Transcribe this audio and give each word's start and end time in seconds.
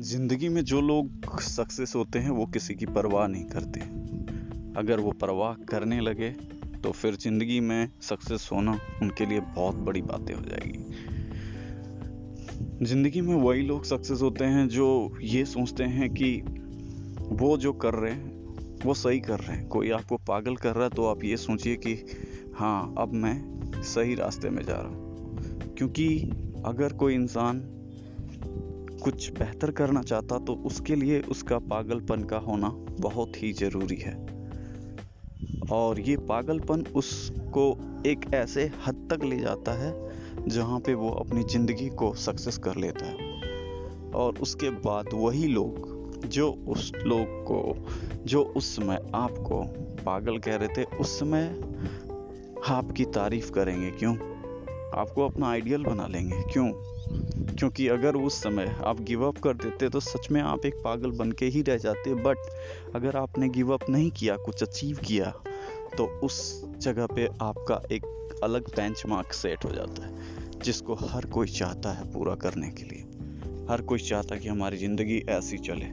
ज़िंदगी 0.00 0.48
में 0.48 0.62
जो 0.64 0.80
लोग 0.80 1.40
सक्सेस 1.40 1.92
होते 1.96 2.18
हैं, 2.18 2.30
वो 2.30 2.44
किसी 2.46 2.74
की 2.74 2.86
परवाह 2.86 3.26
नहीं 3.26 3.44
करते। 3.44 3.80
अगर 4.80 5.00
वो 5.00 5.12
परवाह 5.12 5.54
करने 5.68 6.00
लगे 6.00 6.28
तो 6.82 6.90
फिर 6.92 7.14
ज़िंदगी 7.14 7.58
में 7.60 7.90
सक्सेस 8.00 8.48
होना 8.52 8.78
उनके 9.02 9.26
लिए 9.26 9.40
बहुत 9.40 9.76
बड़ी 9.76 10.02
बातें 10.02 10.34
हो 10.34 10.40
जाएगी। 10.40 10.78
ज़िंदगी 12.86 13.20
में 13.20 13.34
वही 13.34 13.62
लोग 13.62 13.84
सक्सेस 13.84 14.22
होते 14.22 14.44
हैं 14.44 14.68
जो 14.68 15.16
ये 15.22 15.44
सोचते 15.44 15.84
हैं 15.84 16.08
कि 16.10 16.30
वो 17.20 17.56
जो 17.56 17.72
कर 17.72 17.94
रहे 17.94 18.12
हैं, 18.12 18.78
वो 18.84 18.94
सही 18.94 19.20
कर 19.20 19.38
रहे 19.38 19.56
हैं। 19.56 19.66
कोई 19.68 19.90
आपको 19.90 20.16
पागल 20.16 20.56
कर 20.56 20.74
रहा 20.74 20.84
है 20.84 20.90
तो 20.90 21.06
आप 21.06 21.24
ये 21.24 21.36
सोचिए 21.36 21.76
कि 21.76 21.94
हाँ 22.56 22.94
अब 22.98 23.12
मैं 23.14 23.82
सही 23.84 24.14
रास्ते 24.14 24.50
में 24.50 24.62
जा 24.64 24.76
रहा 24.76 24.88
हूँ। 24.88 25.74
क्योंकि 25.74 26.08
अगर 26.66 26.92
कोई 26.92 27.14
इंसान 27.14 27.77
कुछ 29.02 29.30
बेहतर 29.32 29.70
करना 29.70 30.02
चाहता 30.02 30.38
तो 30.38 30.54
उसके 30.66 30.94
लिए 30.94 31.20
उसका 31.20 31.58
पागलपन 31.58 32.24
का 32.24 32.38
होना 32.38 32.68
बहुत 33.00 33.42
ही 33.42 33.52
ज़रूरी 33.52 33.96
है। 33.96 34.14
और 35.72 36.00
ये 36.00 36.16
पागलपन 36.16 36.84
उसको 36.94 37.64
एक 38.06 38.24
ऐसे 38.34 38.70
हद 38.86 39.08
तक 39.12 39.24
ले 39.24 39.36
जाता 39.36 39.72
है 39.72 39.92
जहाँ 40.48 40.80
पे 40.80 40.94
वो 40.94 41.10
अपनी 41.10 41.42
ज़िंदगी 41.42 41.88
को 41.88 42.12
सक्सेस 42.14 42.58
कर 42.58 42.76
लेता 42.76 43.06
है। 43.06 44.10
और 44.14 44.38
उसके 44.38 44.70
बाद 44.70 45.08
वही 45.14 45.46
लोग 45.46 45.96
जो 46.26 46.50
उस 46.68 46.92
लोग 47.06 47.44
को, 47.44 47.86
जो 48.26 48.42
उस 48.42 48.76
समय 48.76 48.98
आपको 49.14 49.62
पागल 50.04 50.38
कह 50.38 50.56
रहे 50.56 50.68
थे, 50.68 50.84
उस 50.96 51.18
समय 51.18 51.44
आपकी 52.68 53.04
तारीफ़ 53.04 53.50
करेंगे। 53.52 53.90
क्यों? 53.90 54.14
आपको 54.92 55.24
अपना 55.24 55.48
आइडियल 55.48 55.84
बना 55.84 56.06
लेंगे। 56.06 56.42
क्यों? 56.52 56.70
क्योंकि 57.58 57.86
अगर 57.88 58.16
उस 58.16 58.34
समय 58.34 58.74
आप 58.86 59.00
गिव 59.00 59.26
अप 59.26 59.38
कर 59.38 59.54
देते 59.54 59.88
तो 59.88 60.00
सच 60.00 60.30
में 60.30 60.40
आप 60.42 60.66
एक 60.66 60.74
पागल 60.74 61.10
बन 61.10 61.32
के 61.32 61.46
ही 61.46 61.62
रह 61.62 61.76
जाते। 61.76 62.14
बट 62.14 62.38
अगर 62.94 63.16
आपने 63.16 63.48
गिव 63.48 63.72
अप 63.74 63.88
नहीं 63.90 64.10
किया, 64.10 64.36
कुछ 64.36 64.62
अचीव 64.62 64.98
किया 64.98 65.32
तो 65.96 66.06
उस 66.22 66.64
जगह 66.78 67.06
पे 67.06 67.28
आपका 67.42 67.80
एक 67.92 68.04
अलग 68.42 68.68
बेंच 68.76 69.02
मार्क 69.06 69.32
सेट 69.32 69.64
हो 69.64 69.70
जाता 69.70 70.06
है, 70.06 70.60
जिसको 70.60 70.94
हर 71.02 71.26
कोई 71.26 71.48
चाहता 71.48 71.92
है 71.92 72.12
पूरा 72.12 72.34
करने 72.36 72.70
के 72.70 72.84
लिए। 72.84 73.04
हर 73.70 73.82
कोई 73.82 73.98
चाहता 73.98 74.34
है 74.34 74.40
कि 74.40 74.48
हमारी 74.48 74.76
ज़िंदगी 74.76 75.18
ऐसी 75.28 75.58
चले। 75.58 75.86